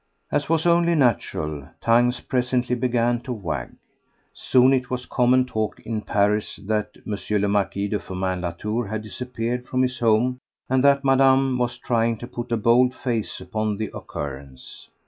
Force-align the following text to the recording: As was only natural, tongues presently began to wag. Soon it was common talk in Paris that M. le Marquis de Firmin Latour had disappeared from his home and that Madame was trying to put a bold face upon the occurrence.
As 0.31 0.49
was 0.49 0.65
only 0.65 0.95
natural, 0.95 1.69
tongues 1.79 2.21
presently 2.21 2.75
began 2.75 3.19
to 3.21 3.31
wag. 3.31 3.73
Soon 4.33 4.73
it 4.73 4.89
was 4.89 5.05
common 5.05 5.45
talk 5.45 5.79
in 5.81 6.01
Paris 6.01 6.55
that 6.65 6.95
M. 7.05 7.15
le 7.39 7.47
Marquis 7.47 7.87
de 7.87 7.99
Firmin 7.99 8.41
Latour 8.41 8.87
had 8.87 9.03
disappeared 9.03 9.67
from 9.67 9.83
his 9.83 9.99
home 9.99 10.39
and 10.67 10.83
that 10.83 11.05
Madame 11.05 11.59
was 11.59 11.77
trying 11.77 12.17
to 12.17 12.25
put 12.25 12.51
a 12.51 12.57
bold 12.57 12.95
face 12.95 13.39
upon 13.39 13.77
the 13.77 13.91
occurrence. 13.93 14.89